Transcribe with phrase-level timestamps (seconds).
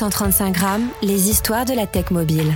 [0.00, 2.54] 135 grammes, les histoires de la tech mobile.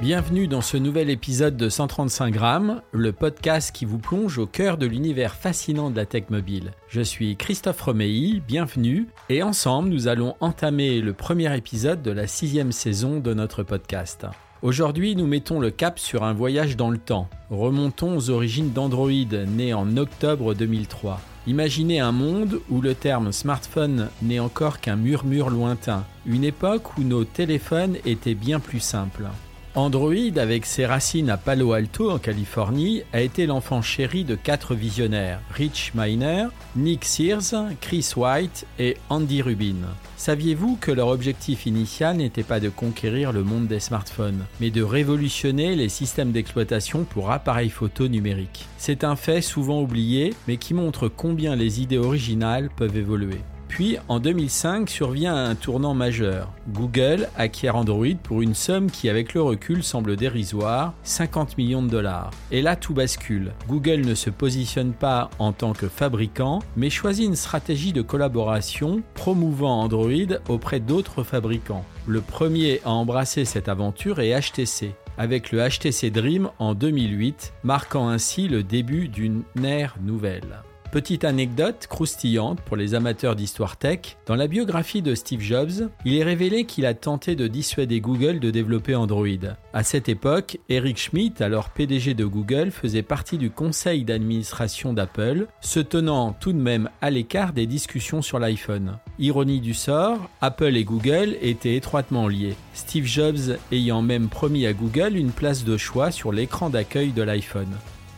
[0.00, 4.78] Bienvenue dans ce nouvel épisode de 135 grammes, le podcast qui vous plonge au cœur
[4.78, 6.72] de l'univers fascinant de la tech mobile.
[6.88, 12.26] Je suis Christophe Romeilly, bienvenue, et ensemble nous allons entamer le premier épisode de la
[12.26, 14.26] sixième saison de notre podcast.
[14.66, 17.28] Aujourd'hui, nous mettons le cap sur un voyage dans le temps.
[17.50, 19.12] Remontons aux origines d'Android,
[19.46, 21.20] né en octobre 2003.
[21.46, 27.02] Imaginez un monde où le terme smartphone n'est encore qu'un murmure lointain, une époque où
[27.02, 29.28] nos téléphones étaient bien plus simples.
[29.76, 34.74] Android, avec ses racines à Palo Alto en Californie, a été l'enfant chéri de quatre
[34.74, 39.74] visionnaires, Rich Miner, Nick Sears, Chris White et Andy Rubin.
[40.16, 44.82] Saviez-vous que leur objectif initial n'était pas de conquérir le monde des smartphones, mais de
[44.82, 48.64] révolutionner les systèmes d'exploitation pour appareils photo numériques?
[48.78, 53.40] C'est un fait souvent oublié, mais qui montre combien les idées originales peuvent évoluer.
[53.68, 56.52] Puis en 2005 survient un tournant majeur.
[56.68, 61.90] Google acquiert Android pour une somme qui avec le recul semble dérisoire, 50 millions de
[61.90, 62.30] dollars.
[62.50, 63.52] Et là tout bascule.
[63.68, 69.02] Google ne se positionne pas en tant que fabricant, mais choisit une stratégie de collaboration
[69.14, 71.84] promouvant Android auprès d'autres fabricants.
[72.06, 78.08] Le premier à embrasser cette aventure est HTC avec le HTC Dream en 2008, marquant
[78.08, 80.62] ainsi le début d'une ère nouvelle.
[80.96, 86.16] Petite anecdote croustillante pour les amateurs d'histoire tech, dans la biographie de Steve Jobs, il
[86.16, 89.26] est révélé qu'il a tenté de dissuader Google de développer Android.
[89.74, 95.48] À cette époque, Eric Schmidt, alors PDG de Google, faisait partie du conseil d'administration d'Apple,
[95.60, 98.96] se tenant tout de même à l'écart des discussions sur l'iPhone.
[99.18, 104.72] Ironie du sort, Apple et Google étaient étroitement liés, Steve Jobs ayant même promis à
[104.72, 107.76] Google une place de choix sur l'écran d'accueil de l'iPhone.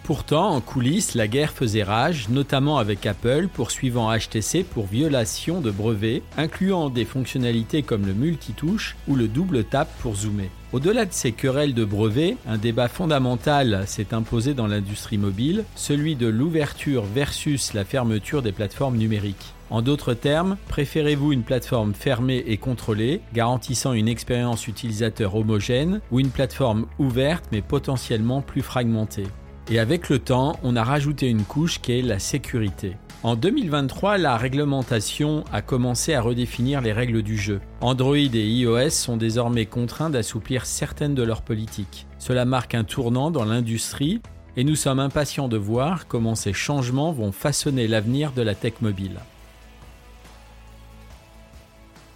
[0.09, 5.71] Pourtant, en coulisses, la guerre faisait rage, notamment avec Apple, poursuivant HTC pour violation de
[5.71, 10.49] brevets, incluant des fonctionnalités comme le multitouche ou le double tap pour zoomer.
[10.73, 16.17] Au-delà de ces querelles de brevets, un débat fondamental s'est imposé dans l'industrie mobile, celui
[16.17, 19.53] de l'ouverture versus la fermeture des plateformes numériques.
[19.69, 26.19] En d'autres termes, préférez-vous une plateforme fermée et contrôlée, garantissant une expérience utilisateur homogène, ou
[26.19, 29.27] une plateforme ouverte mais potentiellement plus fragmentée?
[29.71, 32.97] Et avec le temps, on a rajouté une couche qui est la sécurité.
[33.23, 37.61] En 2023, la réglementation a commencé à redéfinir les règles du jeu.
[37.81, 42.07] Android et iOS sont désormais contraints d'assouplir certaines de leurs politiques.
[42.19, 44.21] Cela marque un tournant dans l'industrie
[44.57, 48.75] et nous sommes impatients de voir comment ces changements vont façonner l'avenir de la tech
[48.81, 49.19] mobile.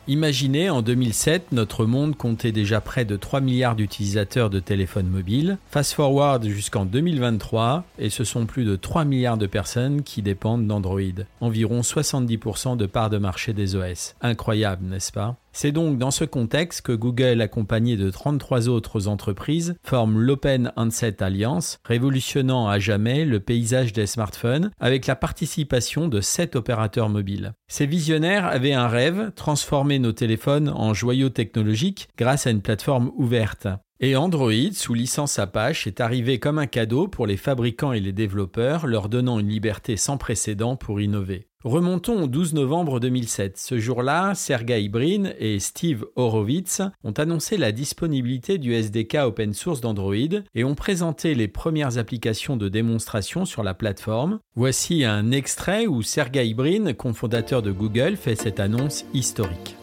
[0.08, 5.58] Imaginez, en 2007, notre monde comptait déjà près de 3 milliards d'utilisateurs de téléphones mobiles.
[5.70, 10.66] Fast forward jusqu'en 2023, et ce sont plus de 3 milliards de personnes qui dépendent
[10.66, 11.24] d'Android.
[11.40, 14.16] Environ 70% de part de marché des OS.
[14.22, 15.36] Incroyable, n'est-ce pas?
[15.52, 21.22] C'est donc dans ce contexte que Google, accompagné de 33 autres entreprises, forme l'Open Handset
[21.22, 27.52] Alliance, révolutionnant à jamais le paysage des smartphones avec la participation de 7 opérateurs mobiles.
[27.68, 33.12] Ces visionnaires avaient un rêve, transformer nos téléphones en joyaux technologiques grâce à une plateforme
[33.16, 33.68] ouverte.
[34.04, 38.10] Et Android, sous licence Apache, est arrivé comme un cadeau pour les fabricants et les
[38.10, 41.46] développeurs, leur donnant une liberté sans précédent pour innover.
[41.62, 43.56] Remontons au 12 novembre 2007.
[43.56, 49.80] Ce jour-là, Sergey Brin et Steve Horowitz ont annoncé la disponibilité du SDK open source
[49.80, 54.40] d'Android et ont présenté les premières applications de démonstration sur la plateforme.
[54.56, 59.76] Voici un extrait où Sergey Brin, cofondateur de Google, fait cette annonce historique.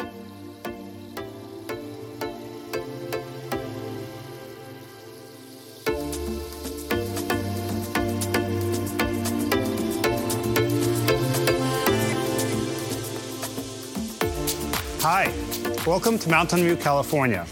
[15.89, 17.47] Welcome to Mountain View, California.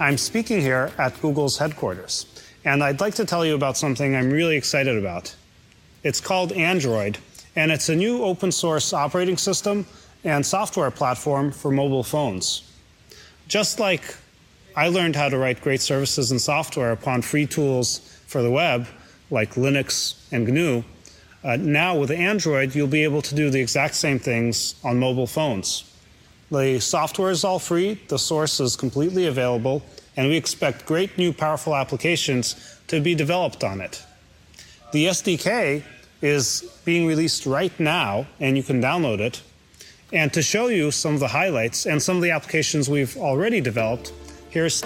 [0.00, 2.26] I'm speaking here at Google's headquarters,
[2.64, 5.32] and I'd like to tell you about something I'm really excited about.
[6.02, 7.16] It's called Android,
[7.54, 9.86] and it's a new open source operating system
[10.24, 12.68] and software platform for mobile phones.
[13.46, 14.16] Just like
[14.74, 18.88] I learned how to write great services and software upon free tools for the web,
[19.30, 20.82] like Linux and GNU,
[21.44, 25.28] uh, now with Android, you'll be able to do the exact same things on mobile
[25.28, 25.95] phones.
[26.50, 29.82] The software is all free, the source is completely available,
[30.16, 34.04] and we expect great new powerful applications to be developed on it.
[34.92, 35.82] The SDK
[36.22, 39.42] is being released right now, and you can download it.
[40.12, 43.60] And to show you some of the highlights and some of the applications we've already
[43.60, 44.12] developed,
[44.50, 44.82] here's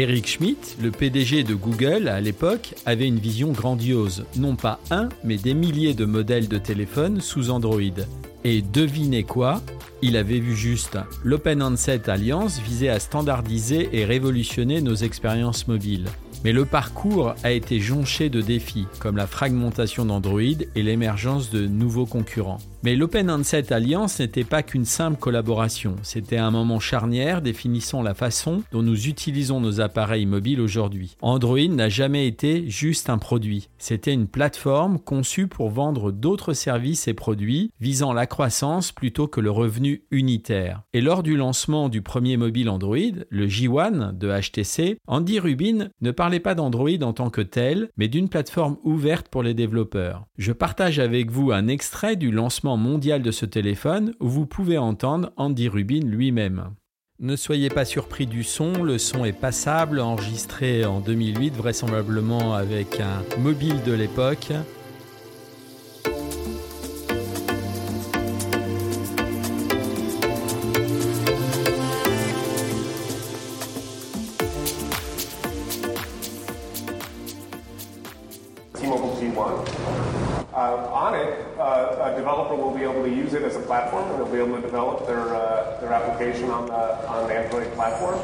[0.00, 5.10] Eric Schmidt, le PDG de Google à l'époque, avait une vision grandiose, non pas un,
[5.24, 7.82] mais des milliers de modèles de téléphones sous Android.
[8.42, 9.60] Et devinez quoi?
[10.00, 10.96] Il avait vu juste.
[11.22, 16.06] L'Open Handset Alliance visait à standardiser et révolutionner nos expériences mobiles.
[16.44, 21.66] Mais le parcours a été jonché de défis, comme la fragmentation d'Android et l'émergence de
[21.66, 22.60] nouveaux concurrents.
[22.82, 28.14] Mais l'Open Handset Alliance n'était pas qu'une simple collaboration, c'était un moment charnière définissant la
[28.14, 31.14] façon dont nous utilisons nos appareils mobiles aujourd'hui.
[31.20, 37.06] Android n'a jamais été juste un produit, c'était une plateforme conçue pour vendre d'autres services
[37.06, 40.80] et produits visant la croissance plutôt que le revenu unitaire.
[40.94, 42.96] Et lors du lancement du premier mobile Android,
[43.28, 48.08] le J1 de HTC, Andy Rubin ne parlait pas d'Android en tant que tel, mais
[48.08, 50.24] d'une plateforme ouverte pour les développeurs.
[50.38, 55.32] Je partage avec vous un extrait du lancement mondial de ce téléphone vous pouvez entendre
[55.36, 56.70] Andy Rubin lui-même.
[57.18, 62.98] Ne soyez pas surpris du son, le son est passable, enregistré en 2008 vraisemblablement avec
[63.00, 64.52] un mobile de l'époque.
[80.88, 84.56] Platform, a developer will be able to use it as a platform They'll be able
[84.56, 88.18] to develop their, uh, their application on the, on the Android platform.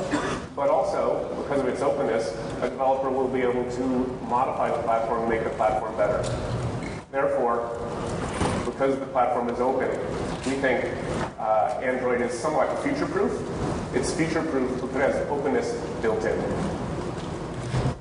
[0.55, 3.87] But also, because of its openness, a developer will be able to
[4.29, 6.23] modify the platform and make the platform better.
[7.11, 7.79] Therefore,
[8.65, 9.89] because the platform is open,
[10.45, 10.85] we think
[11.39, 13.33] uh, Android is somewhat future-proof.
[13.95, 15.73] It's future-proof because it has openness
[16.03, 16.76] built in.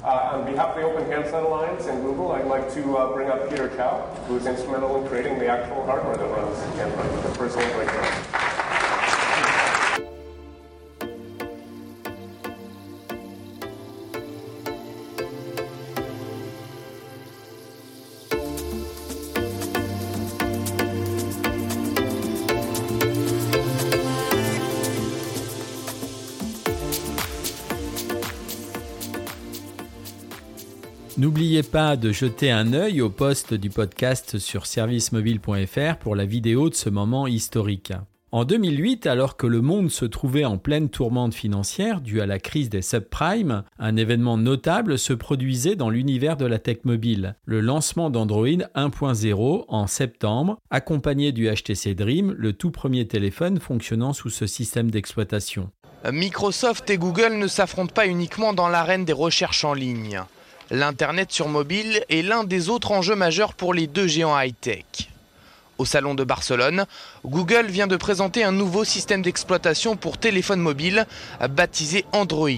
[0.05, 3.27] Uh, on behalf of the Open Handset Alliance and Google, I'd like to uh, bring
[3.27, 6.59] up Peter Chow, who is instrumental in creating the actual hardware that runs
[7.23, 8.44] the first Android
[31.17, 36.69] N'oubliez pas de jeter un œil au post du podcast sur servicemobile.fr pour la vidéo
[36.69, 37.93] de ce moment historique.
[38.33, 42.37] En 2008, alors que le monde se trouvait en pleine tourmente financière due à la
[42.37, 47.61] crise des subprimes, un événement notable se produisait dans l'univers de la tech mobile, le
[47.61, 54.29] lancement d'Android 1.0 en septembre, accompagné du HTC Dream, le tout premier téléphone fonctionnant sous
[54.29, 55.71] ce système d'exploitation.
[56.11, 60.21] Microsoft et Google ne s'affrontent pas uniquement dans l'arène des recherches en ligne.
[60.71, 65.09] L'Internet sur mobile est l'un des autres enjeux majeurs pour les deux géants high-tech.
[65.77, 66.85] Au Salon de Barcelone,
[67.23, 71.05] Google vient de présenter un nouveau système d'exploitation pour téléphone mobile
[71.49, 72.49] baptisé Android.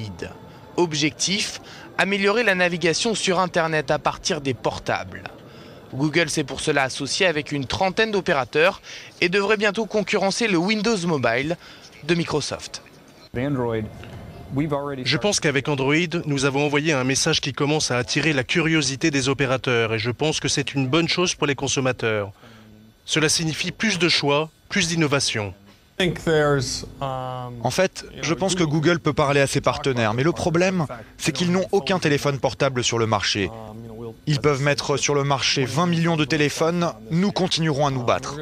[0.78, 1.60] Objectif,
[1.98, 5.24] améliorer la navigation sur Internet à partir des portables.
[5.94, 8.82] Google s'est pour cela associé avec une trentaine d'opérateurs
[9.20, 11.58] et devrait bientôt concurrencer le Windows Mobile
[12.04, 12.84] de Microsoft.
[15.04, 15.96] Je pense qu'avec Android,
[16.26, 20.12] nous avons envoyé un message qui commence à attirer la curiosité des opérateurs et je
[20.12, 22.32] pense que c'est une bonne chose pour les consommateurs.
[23.06, 25.54] Cela signifie plus de choix, plus d'innovation.
[27.00, 30.86] En fait, je pense que Google peut parler à ses partenaires, mais le problème,
[31.18, 33.50] c'est qu'ils n'ont aucun téléphone portable sur le marché.
[34.28, 38.38] Ils peuvent mettre sur le marché 20 millions de téléphones, nous continuerons à nous battre.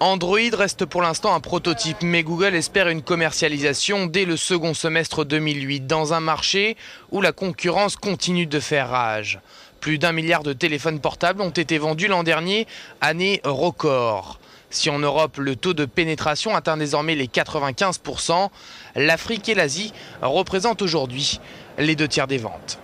[0.00, 5.24] Android reste pour l'instant un prototype, mais Google espère une commercialisation dès le second semestre
[5.24, 6.76] 2008 dans un marché
[7.12, 9.38] où la concurrence continue de faire rage.
[9.80, 12.66] Plus d'un milliard de téléphones portables ont été vendus l'an dernier,
[13.00, 14.40] année record.
[14.68, 18.48] Si en Europe le taux de pénétration atteint désormais les 95%,
[18.96, 21.38] l'Afrique et l'Asie représentent aujourd'hui
[21.78, 22.80] les deux tiers des ventes.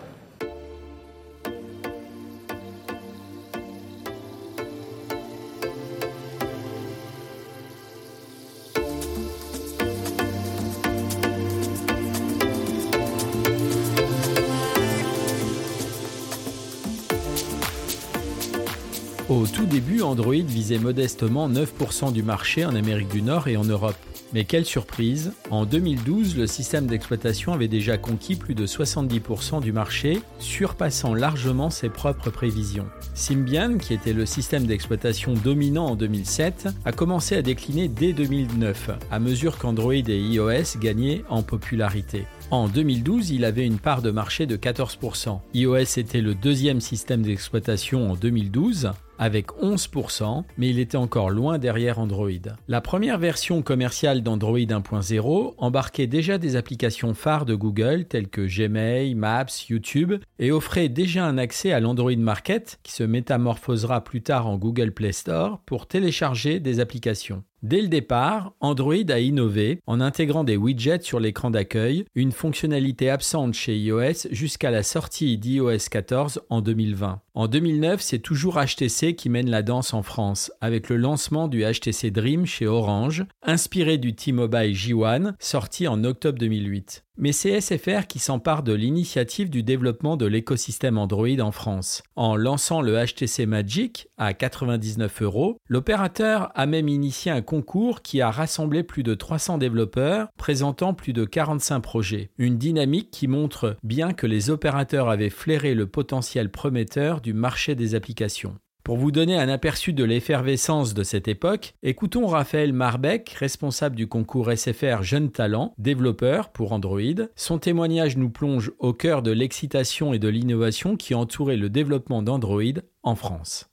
[19.40, 23.64] Au tout début, Android visait modestement 9% du marché en Amérique du Nord et en
[23.64, 23.96] Europe.
[24.34, 29.72] Mais quelle surprise, en 2012, le système d'exploitation avait déjà conquis plus de 70% du
[29.72, 32.86] marché, surpassant largement ses propres prévisions.
[33.14, 38.90] Symbian, qui était le système d'exploitation dominant en 2007, a commencé à décliner dès 2009,
[39.10, 42.26] à mesure qu'Android et iOS gagnaient en popularité.
[42.50, 45.40] En 2012, il avait une part de marché de 14%.
[45.54, 51.58] iOS était le deuxième système d'exploitation en 2012, avec 11%, mais il était encore loin
[51.58, 52.30] derrière Android.
[52.68, 58.40] La première version commerciale d'Android 1.0 embarquait déjà des applications phares de Google telles que
[58.40, 64.22] Gmail, Maps, YouTube et offrait déjà un accès à l'Android Market qui se métamorphosera plus
[64.22, 67.44] tard en Google Play Store pour télécharger des applications.
[67.62, 73.10] Dès le départ, Android a innové en intégrant des widgets sur l'écran d'accueil, une fonctionnalité
[73.10, 77.20] absente chez iOS jusqu'à la sortie d'iOS 14 en 2020.
[77.34, 81.62] En 2009, c'est toujours HTC qui mène la danse en France, avec le lancement du
[81.62, 87.04] HTC Dream chez Orange, inspiré du T-Mobile J1, sorti en octobre 2008.
[87.22, 92.02] Mais c'est SFR qui s'empare de l'initiative du développement de l'écosystème Android en France.
[92.16, 98.22] En lançant le HTC Magic à 99 euros, l'opérateur a même initié un concours qui
[98.22, 102.30] a rassemblé plus de 300 développeurs présentant plus de 45 projets.
[102.38, 107.74] Une dynamique qui montre bien que les opérateurs avaient flairé le potentiel prometteur du marché
[107.74, 108.56] des applications.
[108.84, 114.06] Pour vous donner un aperçu de l'effervescence de cette époque, écoutons Raphaël Marbeck, responsable du
[114.06, 117.00] concours SFR Jeunes Talents, développeur pour Android.
[117.36, 122.22] Son témoignage nous plonge au cœur de l'excitation et de l'innovation qui entourait le développement
[122.22, 123.70] d'Android en France.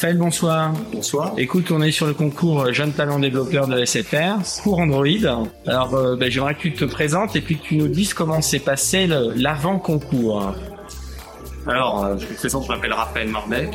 [0.00, 0.72] Raphaël, bonsoir.
[0.94, 1.34] Bonsoir.
[1.36, 5.04] Écoute, on est sur le concours Jeunes Talents Développeurs de SFR pour Android.
[5.66, 8.40] Alors, euh, ben, j'aimerais que tu te présentes et puis que tu nous dises comment
[8.40, 10.54] s'est passé l'avant-concours.
[11.66, 13.74] Alors, euh, je me présente, je m'appelle Raphaël Marbeck.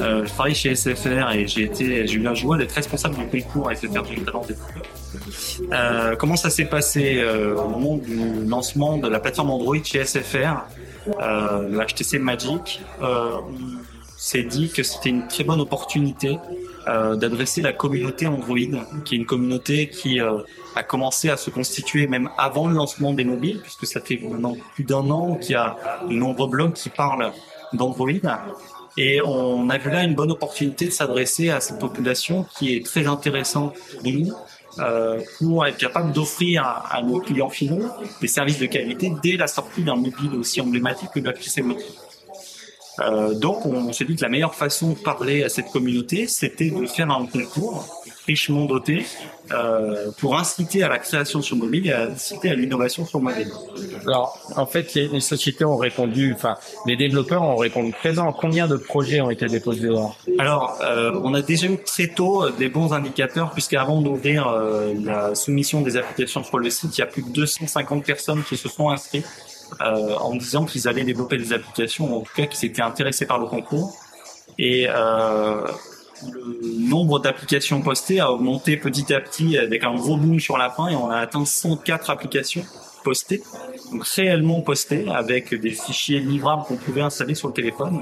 [0.00, 3.42] Euh, je travaille chez SFR et j'ai été, j'ai eu la joie d'être responsable du
[3.42, 4.82] concours SFR Jeunes Talents Développeurs.
[5.70, 10.64] Euh, comment ça s'est passé au moment du lancement de la plateforme Android chez SFR,
[11.18, 12.80] le HTC Magic
[14.18, 16.38] s'est dit que c'était une très bonne opportunité
[16.88, 18.56] euh, d'adresser la communauté Android,
[19.04, 20.38] qui est une communauté qui euh,
[20.74, 24.56] a commencé à se constituer même avant le lancement des mobiles, puisque ça fait maintenant
[24.74, 25.76] plus d'un an qu'il y a
[26.08, 27.32] de nombreux blogs qui parlent
[27.72, 28.10] d'Android.
[28.96, 32.84] Et on a vu là une bonne opportunité de s'adresser à cette population qui est
[32.84, 34.32] très intéressante pour nous,
[34.80, 37.86] euh, pour être capable d'offrir à, nos clients finaux
[38.20, 41.86] des services de qualité dès la sortie d'un mobile aussi emblématique que le HTC Mobile.
[43.00, 46.70] Euh, donc, on, s'est dit que la meilleure façon de parler à cette communauté, c'était
[46.70, 49.06] de faire un concours richement doté
[49.52, 53.50] euh, pour inciter à la création sur mobile et inciter à l'innovation sur mobile.
[54.06, 58.30] Alors, en fait, les, sociétés ont répondu, enfin, les développeurs ont répondu présent.
[58.32, 60.18] Combien de projets ont été déposés dehors?
[60.38, 65.34] Alors, euh, on a déjà eu très tôt des bons indicateurs, puisqu'avant d'ouvrir euh, la
[65.34, 68.68] soumission des applications sur le site, il y a plus de 250 personnes qui se
[68.68, 69.26] sont inscrites
[69.80, 73.38] euh, en disant qu'ils allaient développer des applications, en tout cas qu'ils étaient intéressés par
[73.38, 73.94] le concours.
[74.58, 75.66] Et euh,
[76.26, 80.70] le nombre d'applications postées a augmenté petit à petit avec un gros boom sur la
[80.70, 82.64] fin et on a atteint 104 applications
[83.04, 83.42] postées,
[83.92, 88.00] donc réellement postées avec des fichiers livrables qu'on pouvait installer sur le téléphone,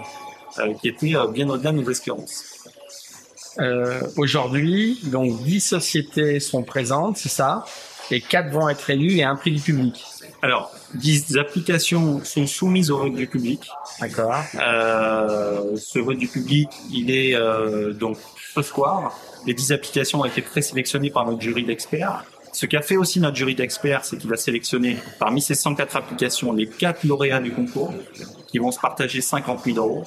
[0.58, 2.44] euh, qui étaient bien au-delà de nos espérances.
[4.16, 7.64] Aujourd'hui, donc 10 sociétés sont présentes, c'est ça,
[8.10, 10.04] et 4 vont être élues et un prix du public.
[10.42, 13.68] Alors, 10 applications sont soumises au vote du public.
[14.00, 14.36] D'accord.
[14.54, 18.18] Euh, ce vote du public, il est euh, donc
[18.54, 19.18] ce soir.
[19.46, 22.25] Les 10 applications ont été présélectionnées par notre jury d'experts.
[22.52, 26.52] Ce qu'a fait aussi notre jury d'experts, c'est qu'il a sélectionné parmi ces 104 applications
[26.52, 27.92] les 4 lauréats du concours
[28.48, 30.04] qui vont se partager 50 000 euros.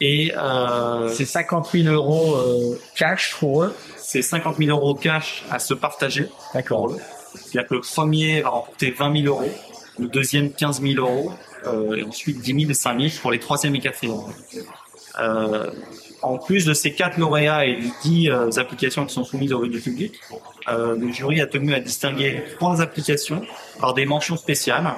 [0.00, 3.74] Et euh, c'est 50 000 euros euh, cash pour eux.
[3.96, 6.28] C'est 50 000 euros cash à se partager.
[6.54, 6.96] D'accord.
[7.36, 9.50] C'est-à-dire que le premier va remporter 20 000 euros,
[9.98, 11.32] le deuxième 15 000 euros,
[11.66, 14.20] euh, et ensuite 10 000 et 5 000 pour les troisième et quatrième.
[15.18, 15.70] Euh,
[16.22, 19.60] en plus de ces quatre lauréats et les 10 euh, applications qui sont soumises au
[19.60, 20.20] vote du public,
[20.68, 23.42] euh, le jury a tenu à distinguer trois applications
[23.80, 24.92] par des mentions spéciales.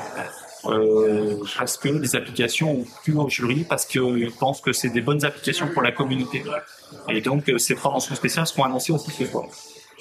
[1.57, 5.25] Parce que des applications ont pu au jury parce qu'ils pensent que c'est des bonnes
[5.25, 6.42] applications pour la communauté.
[7.09, 9.47] Et donc ces trois mentions spéciales seront annoncées aussi ce soir.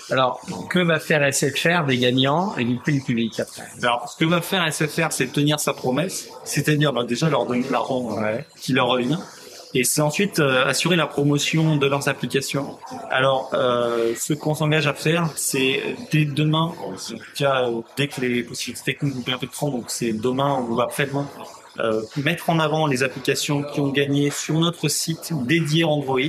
[0.09, 4.17] Alors, que va faire SFR des gagnants et du prix du public après Alors, ce
[4.17, 8.45] que va faire SFR, c'est tenir sa promesse, c'est-à-dire bah, déjà leur donner l'argent ouais.
[8.59, 9.19] qui leur revient,
[9.73, 12.77] et c'est ensuite euh, assurer la promotion de leurs applications.
[13.09, 16.73] Alors, euh, ce qu'on s'engage à faire, c'est dès demain,
[17.97, 21.27] dès que les possibilités techniques nous permettent de prendre, donc c'est demain ou après-demain,
[21.79, 26.19] euh, mettre en avant les applications qui ont gagné sur notre site dédié Android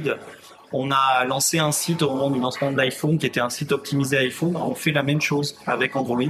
[0.73, 3.73] on a lancé un site au moment du lancement de l'iPhone qui était un site
[3.73, 4.57] optimisé iPhone.
[4.57, 6.23] On fait la même chose avec Android.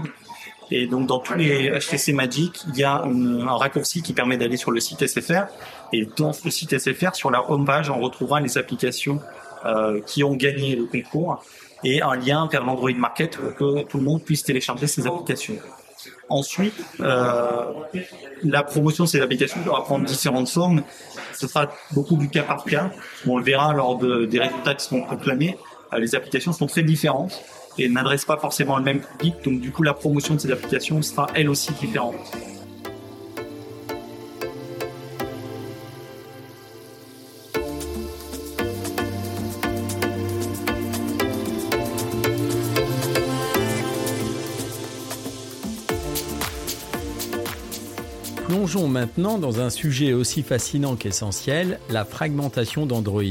[0.71, 4.57] Et donc dans tous les HTC Magic, il y a un, raccourci qui permet d'aller
[4.57, 5.47] sur le site SFR.
[5.93, 9.21] Et dans ce site SFR, sur la home page, on retrouvera les applications
[9.65, 11.43] euh, qui ont gagné le concours
[11.85, 15.57] et un lien vers l'Android Market pour que tout le monde puisse télécharger ces applications.
[16.29, 17.73] Ensuite, euh,
[18.45, 20.83] la promotion de ces applications pourra prendre différentes formes.
[21.35, 22.91] Ce sera beaucoup du cas par cas.
[23.27, 25.57] On le verra lors de, des résultats qui seront proclamés.
[25.93, 27.43] Euh, les applications sont très différentes
[27.79, 29.37] et n'adressent pas forcément le même public.
[29.45, 32.17] Donc du coup, la promotion de ces applications sera elle aussi différente.
[48.69, 53.23] Plongeons maintenant dans un sujet aussi fascinant qu'essentiel, la fragmentation d'Android.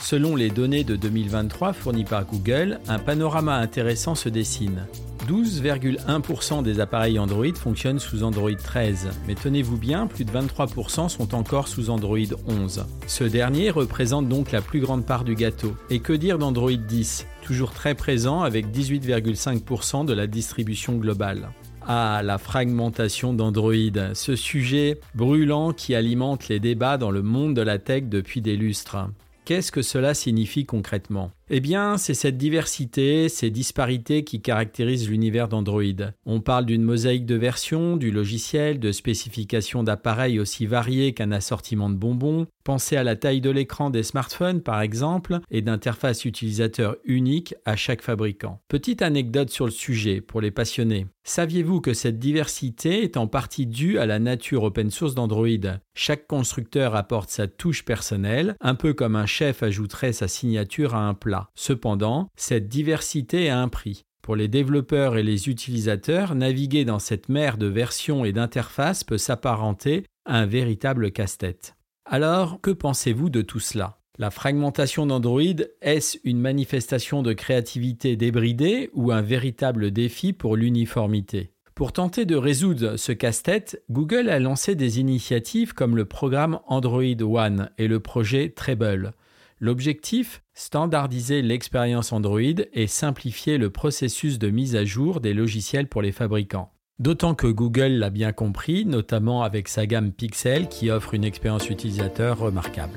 [0.00, 4.86] Selon les données de 2023 fournies par Google, un panorama intéressant se dessine.
[5.26, 11.34] 12,1% des appareils Android fonctionnent sous Android 13, mais tenez-vous bien, plus de 23% sont
[11.34, 12.86] encore sous Android 11.
[13.08, 15.74] Ce dernier représente donc la plus grande part du gâteau.
[15.90, 21.48] Et que dire d'Android 10, toujours très présent avec 18,5% de la distribution globale
[21.86, 27.62] à la fragmentation d'Android, ce sujet brûlant qui alimente les débats dans le monde de
[27.62, 28.96] la tech depuis des lustres.
[29.44, 31.30] Qu'est-ce que cela signifie concrètement?
[31.50, 35.82] Eh bien, c'est cette diversité, ces disparités qui caractérisent l'univers d'Android.
[36.24, 41.90] On parle d'une mosaïque de versions, du logiciel, de spécifications d'appareils aussi variées qu'un assortiment
[41.90, 42.46] de bonbons.
[42.64, 47.76] Pensez à la taille de l'écran des smartphones, par exemple, et d'interfaces utilisateurs uniques à
[47.76, 48.60] chaque fabricant.
[48.68, 51.06] Petite anecdote sur le sujet pour les passionnés.
[51.26, 55.78] Saviez-vous que cette diversité est en partie due à la nature open source d'Android?
[55.94, 61.06] Chaque constructeur apporte sa touche personnelle, un peu comme un chef ajouterait sa signature à
[61.06, 61.33] un plat.
[61.54, 64.02] Cependant, cette diversité a un prix.
[64.22, 69.18] Pour les développeurs et les utilisateurs, naviguer dans cette mer de versions et d'interfaces peut
[69.18, 71.74] s'apparenter à un véritable casse-tête.
[72.06, 73.98] Alors, que pensez-vous de tout cela?
[74.16, 75.42] La fragmentation d'Android,
[75.82, 81.50] est-ce une manifestation de créativité débridée ou un véritable défi pour l'uniformité?
[81.74, 87.20] Pour tenter de résoudre ce casse-tête, Google a lancé des initiatives comme le programme Android
[87.20, 89.14] One et le projet Treble.
[89.58, 90.43] L'objectif?
[90.56, 92.40] Standardiser l'expérience Android
[92.72, 96.70] et simplifier le processus de mise à jour des logiciels pour les fabricants.
[97.00, 101.68] D'autant que Google l'a bien compris, notamment avec sa gamme Pixel qui offre une expérience
[101.68, 102.96] utilisateur remarquable.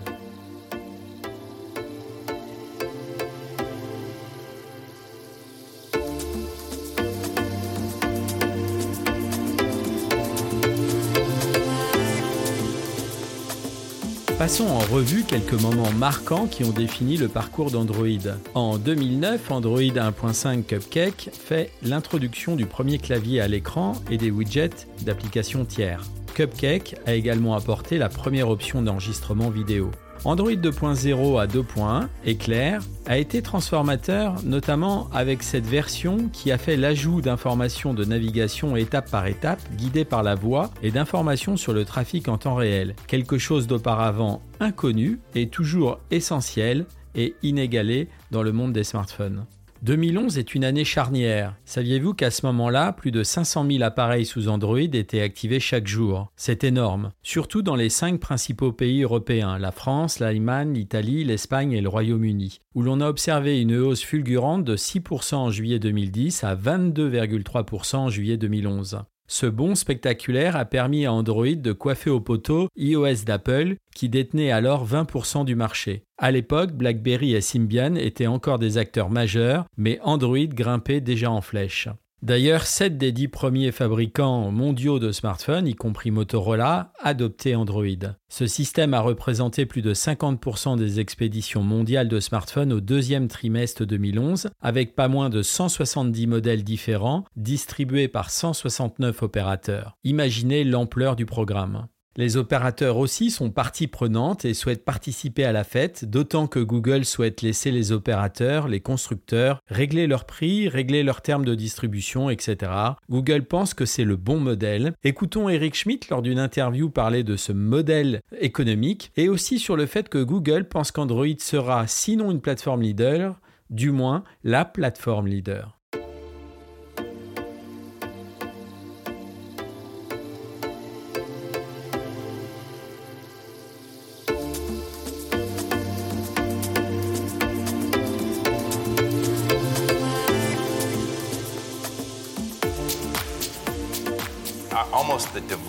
[14.38, 18.06] Passons en revue quelques moments marquants qui ont défini le parcours d'Android.
[18.54, 24.86] En 2009, Android 1.5 Cupcake fait l'introduction du premier clavier à l'écran et des widgets
[25.02, 26.04] d'applications tiers.
[26.36, 29.90] Cupcake a également apporté la première option d'enregistrement vidéo.
[30.28, 36.76] Android 2.0 à 2.1, Éclair, a été transformateur notamment avec cette version qui a fait
[36.76, 41.86] l'ajout d'informations de navigation étape par étape guidées par la voix et d'informations sur le
[41.86, 48.52] trafic en temps réel, quelque chose d'auparavant inconnu et toujours essentiel et inégalé dans le
[48.52, 49.46] monde des smartphones.
[49.84, 51.56] 2011 est une année charnière.
[51.66, 56.32] Saviez-vous qu'à ce moment-là, plus de 500 000 appareils sous Android étaient activés chaque jour?
[56.36, 61.82] C'est énorme, surtout dans les cinq principaux pays européens, la France, l'Allemagne, l'Italie, l'Espagne et
[61.82, 66.56] le Royaume-Uni, où l'on a observé une hausse fulgurante de 6% en juillet 2010 à
[66.56, 69.02] 22,3% en juillet 2011.
[69.28, 74.52] Ce bond spectaculaire a permis à Android de coiffer au poteau iOS d'Apple, qui détenait
[74.52, 76.04] alors 20% du marché.
[76.18, 81.42] À l'époque, BlackBerry et Symbian étaient encore des acteurs majeurs, mais Android grimpait déjà en
[81.42, 81.90] flèche.
[82.24, 87.86] D'ailleurs, 7 des 10 premiers fabricants mondiaux de smartphones, y compris Motorola, adoptaient Android.
[88.28, 93.86] Ce système a représenté plus de 50% des expéditions mondiales de smartphones au deuxième trimestre
[93.86, 99.96] 2011, avec pas moins de 170 modèles différents distribués par 169 opérateurs.
[100.04, 101.88] Imaginez l'ampleur du programme.
[102.18, 107.06] Les opérateurs aussi sont partie prenante et souhaitent participer à la fête, d'autant que Google
[107.06, 112.72] souhaite laisser les opérateurs, les constructeurs, régler leurs prix, régler leurs termes de distribution, etc.
[113.08, 114.94] Google pense que c'est le bon modèle.
[115.04, 119.86] Écoutons Eric Schmidt lors d'une interview parler de ce modèle économique et aussi sur le
[119.86, 125.77] fait que Google pense qu'Android sera, sinon une plateforme leader, du moins la plateforme leader.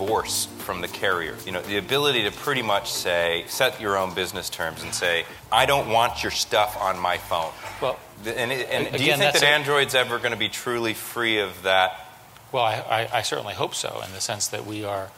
[0.09, 1.35] Divorce from the carrier.
[1.45, 5.23] You know, the ability to pretty much say, set your own business terms and say,
[5.51, 7.51] I don't want your stuff on my phone.
[7.79, 10.95] Well, and, it, and again, do you think that Android's ever going to be truly
[10.95, 12.07] free of that?
[12.51, 15.11] Well, I, I, I certainly hope so, in the sense that we are,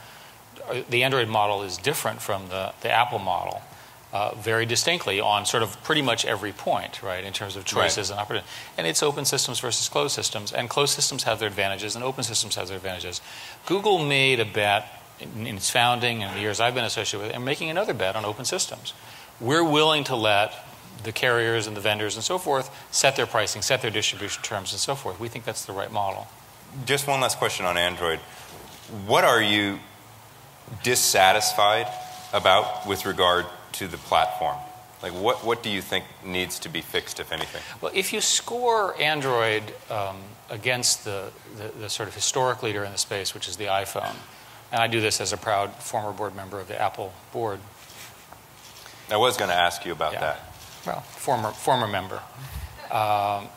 [0.69, 3.61] uh, the Android model is different from the, the Apple model.
[4.13, 8.09] Uh, very distinctly on sort of pretty much every point, right, in terms of choices
[8.09, 8.45] and opportunity.
[8.77, 12.25] And it's open systems versus closed systems, and closed systems have their advantages, and open
[12.25, 13.21] systems have their advantages.
[13.65, 14.85] Google made a bet
[15.21, 17.93] in, in its founding and the years I've been associated with it, and making another
[17.93, 18.93] bet on open systems.
[19.39, 20.53] We're willing to let
[21.05, 24.73] the carriers and the vendors and so forth set their pricing, set their distribution terms,
[24.73, 25.21] and so forth.
[25.21, 26.27] We think that's the right model.
[26.85, 28.19] Just one last question on Android.
[29.07, 29.79] What are you
[30.83, 31.87] dissatisfied
[32.33, 34.57] about with regard to the platform?
[35.01, 37.61] Like, what, what do you think needs to be fixed, if anything?
[37.81, 40.17] Well, if you score Android um,
[40.49, 44.15] against the, the, the sort of historic leader in the space, which is the iPhone,
[44.71, 47.59] and I do this as a proud former board member of the Apple board,
[49.09, 50.19] I was going to ask you about Yeah.
[50.21, 50.39] that.
[50.85, 52.21] well, former, former member,
[52.91, 53.47] um,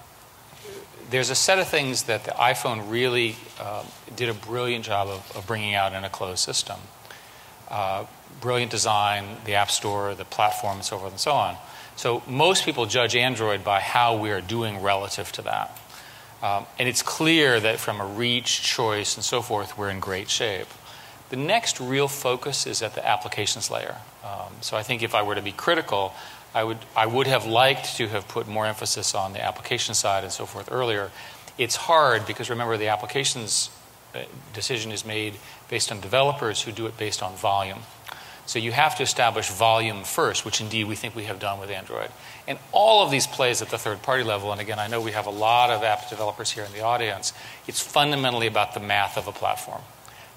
[1.10, 5.36] there's a set of things that the iPhone really um, did a brilliant job of,
[5.36, 6.78] of bringing out in a closed system.
[7.68, 8.04] Uh,
[8.40, 11.56] brilliant design, the App Store, the platform, and so forth and so on.
[11.96, 15.78] So most people judge Android by how we are doing relative to that.
[16.42, 20.28] Um, and it's clear that from a reach, choice, and so forth, we're in great
[20.28, 20.66] shape.
[21.30, 23.96] The next real focus is at the applications layer.
[24.22, 26.12] Um, so I think if I were to be critical,
[26.54, 30.22] I would, I would have liked to have put more emphasis on the application side
[30.22, 31.10] and so forth earlier.
[31.56, 33.70] It's hard because remember, the applications
[34.14, 34.20] uh,
[34.52, 35.34] decision is made
[35.68, 37.78] based on developers who do it based on volume.
[38.46, 41.70] So you have to establish volume first, which indeed we think we have done with
[41.70, 42.10] Android.
[42.46, 45.12] And all of these plays at the third party level, and again, I know we
[45.12, 47.32] have a lot of app developers here in the audience,
[47.66, 49.80] it's fundamentally about the math of a platform.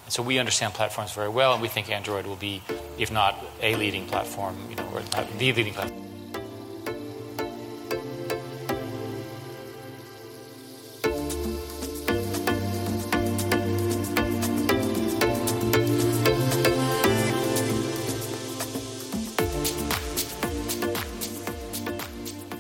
[0.05, 2.61] And so we understand platforms very well, and we think Android will be,
[2.97, 6.06] if not a leading platform, you know, or the leading platform.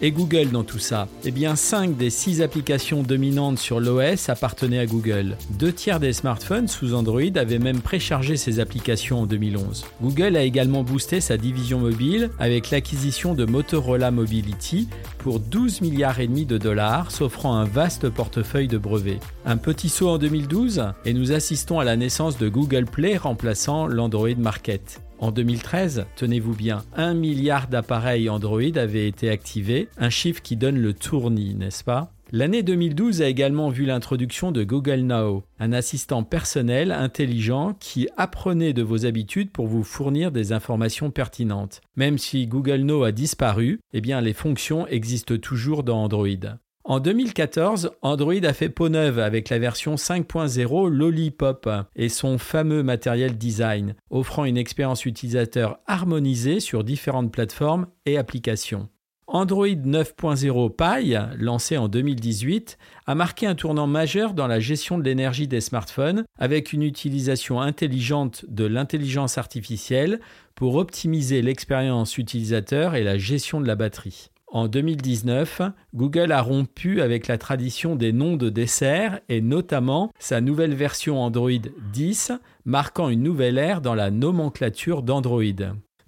[0.07, 1.09] Et Google dans tout ça?
[1.25, 5.35] Eh bien, 5 des 6 applications dominantes sur l'OS appartenaient à Google.
[5.59, 9.83] Deux tiers des smartphones sous Android avaient même préchargé ces applications en 2011.
[10.01, 16.21] Google a également boosté sa division mobile avec l'acquisition de Motorola Mobility pour 12 milliards
[16.21, 19.19] et demi de dollars, s'offrant un vaste portefeuille de brevets.
[19.45, 23.87] Un petit saut en 2012 et nous assistons à la naissance de Google Play remplaçant
[23.87, 25.01] l'Android Market.
[25.19, 30.77] En 2013, tenez-vous bien, 1 milliard d'appareils Android avaient été activés, un chiffre qui donne
[30.77, 32.13] le tournis, n'est-ce pas?
[32.31, 38.73] L'année 2012 a également vu l'introduction de Google Now, un assistant personnel intelligent qui apprenait
[38.73, 41.81] de vos habitudes pour vous fournir des informations pertinentes.
[41.95, 46.57] Même si Google Now a disparu, eh les fonctions existent toujours dans Android.
[46.89, 52.81] En 2014, Android a fait peau neuve avec la version 5.0 Lollipop et son fameux
[52.81, 58.87] matériel design, offrant une expérience utilisateur harmonisée sur différentes plateformes et applications.
[59.27, 65.03] Android 9.0 Pie, lancé en 2018, a marqué un tournant majeur dans la gestion de
[65.03, 70.21] l'énergie des smartphones avec une utilisation intelligente de l'intelligence artificielle
[70.55, 74.29] pour optimiser l'expérience utilisateur et la gestion de la batterie.
[74.49, 75.61] En 2019,
[75.93, 81.21] Google a rompu avec la tradition des noms de dessert et notamment sa nouvelle version
[81.21, 81.51] Android
[81.91, 82.31] 10,
[82.63, 85.43] marquant une nouvelle ère dans la nomenclature d'Android.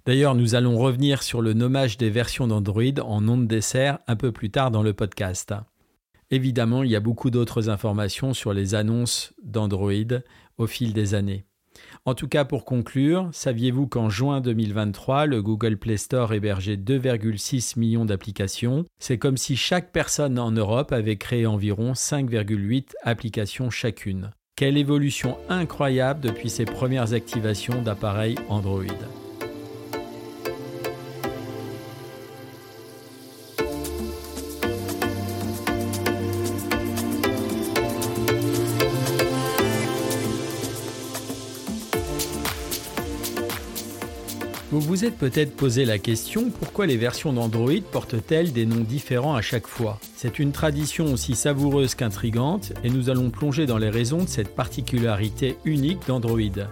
[0.06, 4.16] D'ailleurs, nous allons revenir sur le nommage des versions d'Android en nom de dessert un
[4.16, 5.52] peu plus tard dans le podcast.
[6.30, 9.92] Évidemment, il y a beaucoup d'autres informations sur les annonces d'Android
[10.56, 11.44] au fil des années.
[12.04, 17.78] En tout cas, pour conclure, saviez-vous qu'en juin 2023, le Google Play Store hébergeait 2,6
[17.78, 18.84] millions d'applications?
[18.98, 24.30] C'est comme si chaque personne en Europe avait créé environ 5,8 applications chacune.
[24.56, 28.84] Quelle évolution incroyable depuis ses premières activations d'appareils Android.
[45.00, 49.40] Vous êtes peut-être posé la question pourquoi les versions d'Android portent-elles des noms différents à
[49.40, 49.98] chaque fois?
[50.14, 54.54] C'est une tradition aussi savoureuse qu'intrigante et nous allons plonger dans les raisons de cette
[54.54, 56.68] particularité unique d'Android.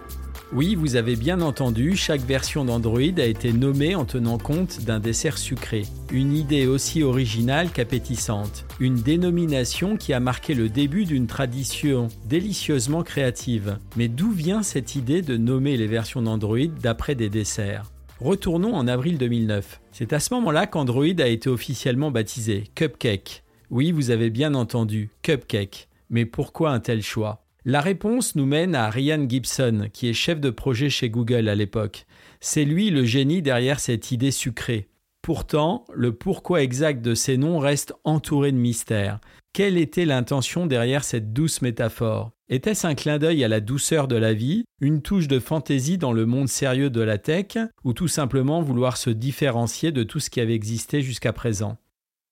[0.53, 4.99] Oui, vous avez bien entendu, chaque version d'Android a été nommée en tenant compte d'un
[4.99, 5.87] dessert sucré.
[6.11, 8.65] Une idée aussi originale qu'appétissante.
[8.79, 13.79] Une dénomination qui a marqué le début d'une tradition délicieusement créative.
[13.97, 17.85] Mais d'où vient cette idée de nommer les versions d'Android d'après des desserts?
[18.21, 19.79] Retournons en avril 2009.
[19.93, 23.45] C'est à ce moment-là qu'Android a été officiellement baptisé Cupcake.
[23.69, 25.87] Oui, vous avez bien entendu, Cupcake.
[26.09, 27.45] Mais pourquoi un tel choix?
[27.63, 31.55] La réponse nous mène à Ryan Gibson, qui est chef de projet chez Google à
[31.55, 32.05] l'époque.
[32.41, 34.89] C'est lui le génie derrière cette idée sucrée.
[35.21, 39.21] Pourtant, le pourquoi exact de ces noms reste entouré de mystères.
[39.53, 42.31] Quelle était l'intention derrière cette douce métaphore?
[42.51, 46.13] Était-ce un clin d'œil à la douceur de la vie, une touche de fantaisie dans
[46.13, 50.31] le monde sérieux de la tech, ou tout simplement vouloir se différencier de tout ce
[50.31, 51.77] qui avait existé jusqu'à présent?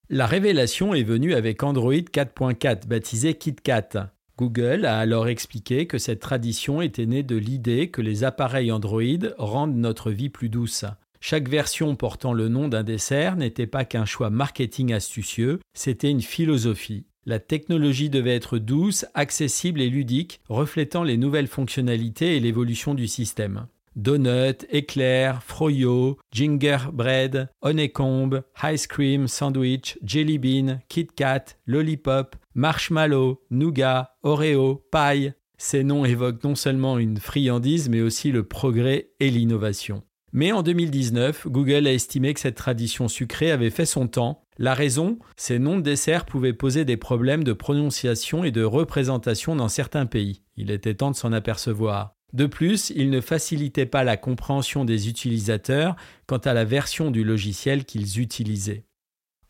[0.09, 4.11] La révélation est venue avec Android 4.4, baptisé KitKat.
[4.39, 9.03] Google a alors expliqué que cette tradition était née de l'idée que les appareils Android
[9.37, 10.85] rendent notre vie plus douce.
[11.19, 16.21] Chaque version portant le nom d'un dessert n'était pas qu'un choix marketing astucieux, c'était une
[16.21, 17.05] philosophie.
[17.27, 23.05] La technologie devait être douce, accessible et ludique, reflétant les nouvelles fonctionnalités et l'évolution du
[23.05, 23.67] système.
[23.97, 34.15] Donut, éclair, froyo, gingerbread, honeycomb, ice cream, sandwich, jelly bean, Kit Kat, lollipop, marshmallow, nougat,
[34.23, 35.33] oreo, paille.
[35.57, 40.01] Ces noms évoquent non seulement une friandise mais aussi le progrès et l'innovation.
[40.31, 44.43] Mais en 2019, Google a estimé que cette tradition sucrée avait fait son temps.
[44.59, 49.55] La raison, ces noms de desserts pouvaient poser des problèmes de prononciation et de représentation
[49.55, 50.41] dans certains pays.
[50.55, 52.15] Il était temps de s'en apercevoir.
[52.33, 57.23] De plus, ils ne facilitaient pas la compréhension des utilisateurs quant à la version du
[57.23, 58.83] logiciel qu'ils utilisaient.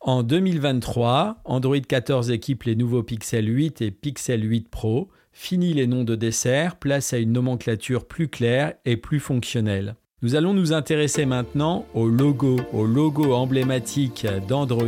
[0.01, 5.87] En 2023, Android 14 équipe les nouveaux Pixel 8 et Pixel 8 Pro, finit les
[5.87, 9.95] noms de desserts, place à une nomenclature plus claire et plus fonctionnelle.
[10.23, 14.88] Nous allons nous intéresser maintenant au logo, au logo emblématique d'Android,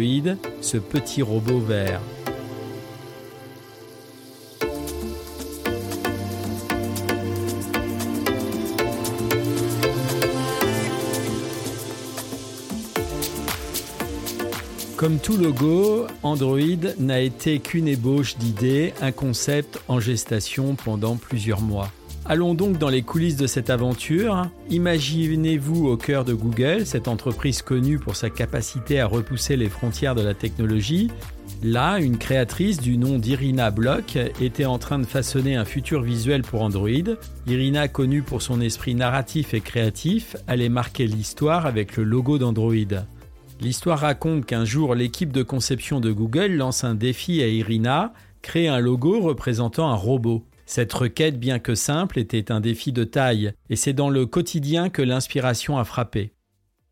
[0.60, 2.02] ce petit robot vert.
[14.98, 16.60] Comme tout logo, Android
[16.98, 21.92] n'a été qu'une ébauche d'idées, un concept en gestation pendant plusieurs mois.
[22.32, 24.52] Allons donc dans les coulisses de cette aventure.
[24.70, 30.14] Imaginez-vous au cœur de Google, cette entreprise connue pour sa capacité à repousser les frontières
[30.14, 31.10] de la technologie.
[31.64, 36.44] Là, une créatrice du nom d'Irina Bloch était en train de façonner un futur visuel
[36.44, 37.16] pour Android.
[37.48, 42.76] Irina, connue pour son esprit narratif et créatif, allait marquer l'histoire avec le logo d'Android.
[43.60, 48.14] L'histoire raconte qu'un jour, l'équipe de conception de Google lance un défi à Irina,
[48.44, 50.44] créer un logo représentant un robot.
[50.70, 54.90] Cette requête, bien que simple, était un défi de taille, et c'est dans le quotidien
[54.90, 56.36] que l'inspiration a frappé.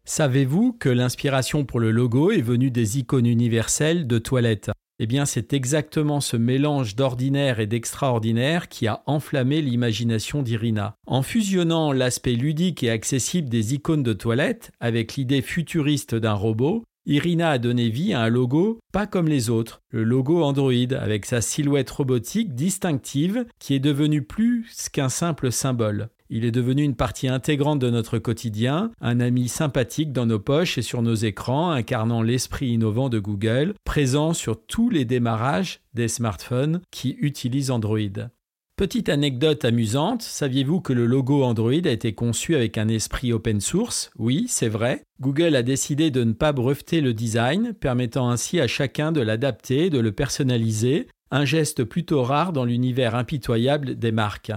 [0.03, 4.71] Savez-vous que l'inspiration pour le logo est venue des icônes universelles de toilettes?
[4.97, 10.95] Eh bien, c'est exactement ce mélange d'ordinaire et d'extraordinaire qui a enflammé l'imagination d'Irina.
[11.05, 16.83] En fusionnant l'aspect ludique et accessible des icônes de toilettes avec l'idée futuriste d'un robot,
[17.09, 21.25] Irina a donné vie à un logo pas comme les autres, le logo Android avec
[21.25, 26.09] sa silhouette robotique distinctive qui est devenu plus qu'un simple symbole.
[26.29, 30.77] Il est devenu une partie intégrante de notre quotidien, un ami sympathique dans nos poches
[30.77, 36.09] et sur nos écrans, incarnant l'esprit innovant de Google, présent sur tous les démarrages des
[36.09, 38.27] smartphones qui utilisent Android.
[38.77, 43.59] Petite anecdote amusante, saviez-vous que le logo Android a été conçu avec un esprit open
[43.59, 44.11] source?
[44.19, 45.01] Oui, c'est vrai.
[45.19, 49.89] Google a décidé de ne pas breveter le design, permettant ainsi à chacun de l'adapter,
[49.89, 54.51] de le personnaliser, un geste plutôt rare dans l'univers impitoyable des marques.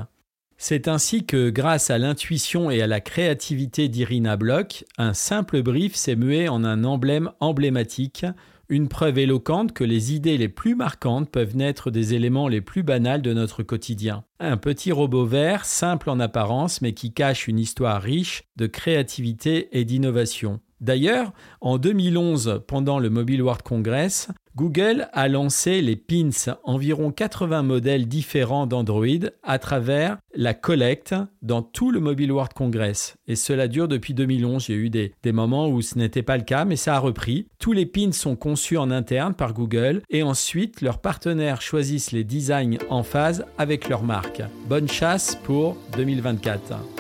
[0.59, 5.95] C'est ainsi que, grâce à l'intuition et à la créativité d'Irina Bloch, un simple brief
[5.95, 8.27] s'est mué en un emblème emblématique,
[8.71, 12.83] une preuve éloquente que les idées les plus marquantes peuvent naître des éléments les plus
[12.83, 14.25] banals de notre quotidien.
[14.39, 19.69] Un petit robot vert, simple en apparence, mais qui cache une histoire riche de créativité
[19.79, 20.61] et d'innovation.
[20.81, 27.63] D'ailleurs, en 2011, pendant le Mobile World Congress, Google a lancé les Pins, environ 80
[27.63, 33.17] modèles différents d'Android à travers la collecte dans tout le Mobile World Congress.
[33.27, 34.69] Et cela dure depuis 2011.
[34.69, 36.99] Il y a eu des, moments où ce n'était pas le cas, mais ça a
[36.99, 37.47] repris.
[37.59, 42.25] Tous les pins sont conçus en interne par Google et ensuite leurs partenaires choisissent les
[42.25, 44.43] designs en phase avec leur marque.
[44.69, 47.00] Bonne chasse pour 2024.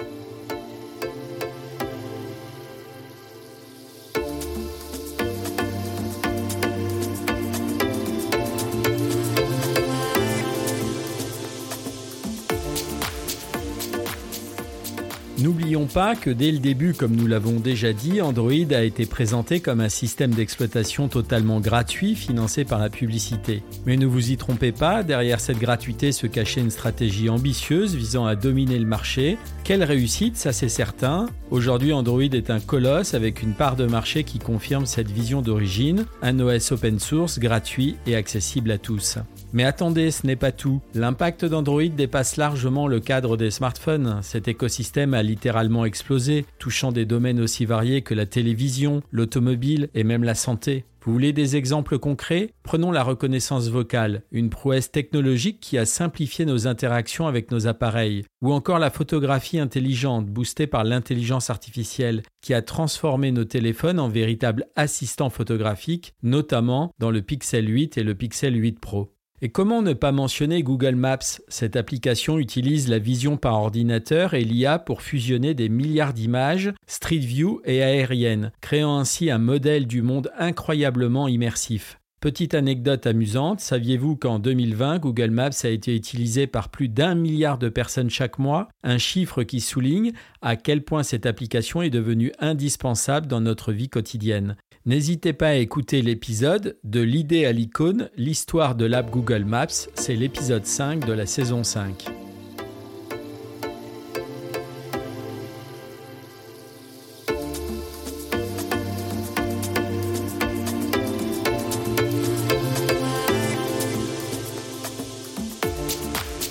[15.93, 19.81] Pas que dès le début, comme nous l'avons déjà dit, Android a été présenté comme
[19.81, 23.63] un système d'exploitation totalement gratuit financé par la publicité.
[23.87, 28.27] Mais ne vous y trompez pas, derrière cette gratuité se cachait une stratégie ambitieuse visant
[28.27, 29.37] à dominer le marché.
[29.65, 31.27] Quelle réussite, ça c'est certain.
[31.51, 36.07] Aujourd'hui, Android est un colosse avec une part de marché qui confirme cette vision d'origine,
[36.23, 39.19] un OS open source gratuit et accessible à tous.
[39.53, 40.81] Mais attendez, ce n'est pas tout.
[40.95, 44.21] L'impact d'Android dépasse largement le cadre des smartphones.
[44.23, 50.05] Cet écosystème a littéralement explosé, touchant des domaines aussi variés que la télévision, l'automobile et
[50.05, 50.85] même la santé.
[51.03, 52.53] Vous voulez des exemples concrets?
[52.63, 58.25] Prenons la reconnaissance vocale, une prouesse technologique qui a simplifié nos interactions avec nos appareils,
[58.43, 64.11] ou encore la photographie intelligente boostée par l'intelligence artificielle qui a transformé nos téléphones en
[64.11, 69.11] véritables assistants photographiques, notamment dans le Pixel 8 et le Pixel 8 Pro.
[69.43, 71.41] Et comment ne pas mentionner Google Maps?
[71.49, 77.17] Cette application utilise la vision par ordinateur et l'IA pour fusionner des milliards d'images, Street
[77.17, 81.99] View et aériennes, créant ainsi un modèle du monde incroyablement immersif.
[82.21, 87.57] Petite anecdote amusante, saviez-vous qu'en 2020, Google Maps a été utilisé par plus d'un milliard
[87.57, 92.31] de personnes chaque mois, un chiffre qui souligne à quel point cette application est devenue
[92.39, 94.57] indispensable dans notre vie quotidienne.
[94.87, 100.17] N'hésitez pas à écouter l'épisode de l'idée à l'icône, l'histoire de l'app Google Maps, c'est
[100.17, 102.30] l'épisode 5 de la saison 5.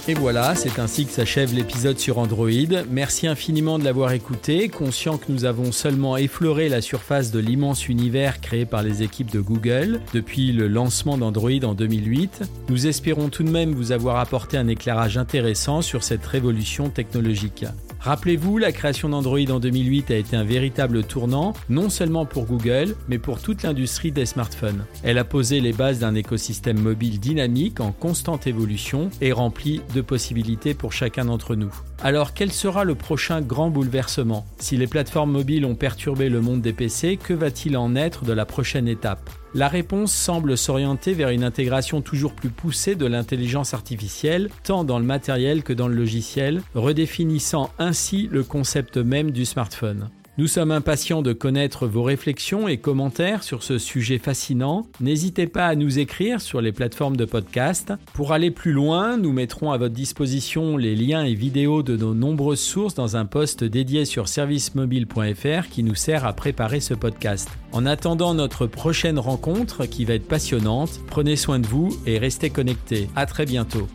[0.10, 2.50] Et voilà, c'est ainsi que s'achève l'épisode sur Android.
[2.90, 7.88] Merci infiniment de l'avoir écouté, conscient que nous avons seulement effleuré la surface de l'immense
[7.88, 12.42] univers créé par les équipes de Google depuis le lancement d'Android en 2008.
[12.70, 17.66] Nous espérons tout de même vous avoir apporté un éclairage intéressant sur cette révolution technologique.
[18.00, 22.96] Rappelez-vous, la création d'Android en 2008 a été un véritable tournant, non seulement pour Google,
[23.10, 24.86] mais pour toute l'industrie des smartphones.
[25.04, 30.00] Elle a posé les bases d'un écosystème mobile dynamique en constante évolution et rempli de
[30.00, 31.74] possibilités pour chacun d'entre nous.
[32.02, 34.46] Alors quel sera le prochain grand bouleversement?
[34.60, 38.32] Si les plateformes mobiles ont perturbé le monde des PC, que va-t-il en être de
[38.32, 39.30] la prochaine étape?
[39.54, 45.00] La réponse semble s'orienter vers une intégration toujours plus poussée de l'intelligence artificielle, tant dans
[45.00, 50.10] le matériel que dans le logiciel, redéfinissant ainsi le concept même du smartphone.
[50.40, 54.88] Nous sommes impatients de connaître vos réflexions et commentaires sur ce sujet fascinant.
[55.02, 57.92] N'hésitez pas à nous écrire sur les plateformes de podcast.
[58.14, 62.14] Pour aller plus loin, nous mettrons à votre disposition les liens et vidéos de nos
[62.14, 67.50] nombreuses sources dans un post dédié sur servicemobile.fr qui nous sert à préparer ce podcast.
[67.74, 72.50] En attendant notre prochaine rencontre qui va être passionnante, prenez soin de vous et restez
[72.50, 73.10] connectés.
[73.14, 73.90] À très bientôt.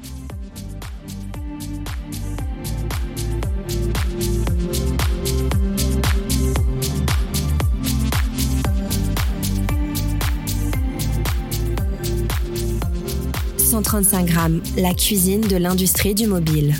[13.94, 16.74] 135 grammes, la cuisine de l'industrie du mobile.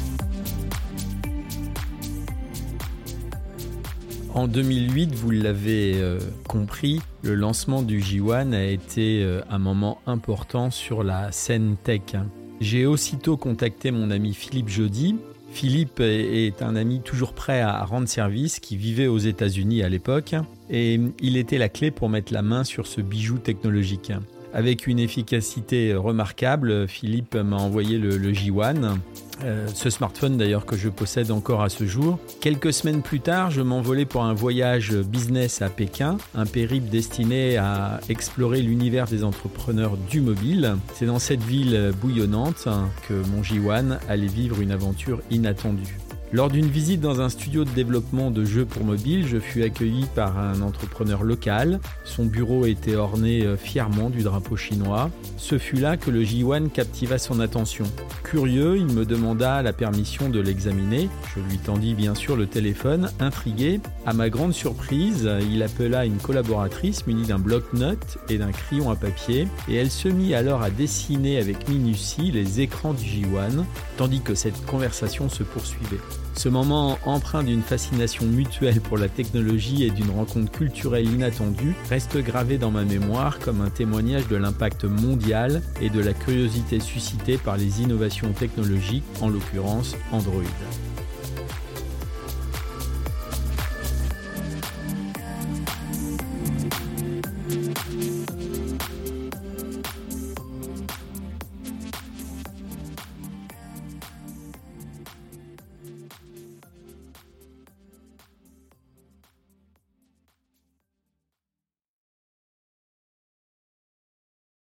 [4.33, 10.01] En 2008, vous l'avez euh, compris, le lancement du J1 a été euh, un moment
[10.09, 12.17] important sur la scène tech.
[12.61, 15.15] J'ai aussitôt contacté mon ami Philippe Jody.
[15.53, 20.35] Philippe est un ami toujours prêt à rendre service, qui vivait aux États-Unis à l'époque,
[20.69, 24.11] et il était la clé pour mettre la main sur ce bijou technologique.
[24.55, 28.99] Avec une efficacité remarquable, Philippe m'a envoyé le, J1,
[29.43, 32.21] euh, ce smartphone d'ailleurs que je possède encore à ce jour.
[32.41, 37.57] Quelques semaines plus tard, je m'envolais pour un voyage business à Pékin, un périple destiné
[37.57, 40.77] à explorer l'univers des entrepreneurs du mobile.
[40.95, 42.69] C'est dans cette ville bouillonnante
[43.09, 45.99] que mon J1 allait vivre une aventure inattendue.
[46.35, 50.05] Lors d'une visite dans un studio de développement de jeux pour mobile, je fus accueilli
[50.17, 51.79] par un entrepreneur local.
[52.03, 55.13] Son bureau était orné euh, fièrement du drapeau chinois.
[55.37, 57.85] Ce fut là que le J1 captiva son attention.
[58.25, 61.09] Curieux, il me demanda la permission de l'examiner.
[61.37, 63.79] Je lui tendis bien sûr le téléphone, intrigué.
[64.05, 68.97] À ma grande surprise, il appela une collaboratrice munie d'un bloc-notes et d'un crayon à
[68.97, 73.65] papier, et elle se mit alors à dessiner avec minutie les écrans du J1,
[73.97, 76.01] tandis que cette conversation se poursuivait.
[76.37, 82.19] Ce moment empreint d'une fascination mutuelle pour la technologie et d'une rencontre culturelle inattendue reste
[82.19, 87.39] gravé dans ma mémoire comme un témoignage de l'impact mondial et de la curiosité suscitée
[87.39, 90.43] par les innovations technologiques, en l'occurrence Android.